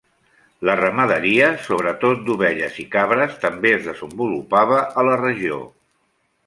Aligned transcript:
La 0.69 0.75
ramaderia, 0.79 1.49
sobretot 1.67 2.25
d'ovelles 2.29 2.81
i 2.85 2.87
cabres, 2.97 3.37
també 3.47 3.75
es 3.77 3.87
desenvolupava 3.91 4.85
a 5.03 5.09
la 5.11 5.21
regió. 5.27 5.67